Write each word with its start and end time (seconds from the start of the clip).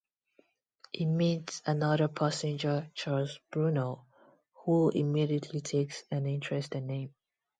He 0.91 1.05
meets 1.05 1.61
another 1.63 2.07
passenger, 2.07 2.89
Charles 2.95 3.37
Bruno, 3.51 4.07
who 4.65 4.89
immediately 4.89 5.61
takes 5.61 6.05
an 6.09 6.25
interest 6.25 6.73
in 6.73 6.89
him. 6.89 7.13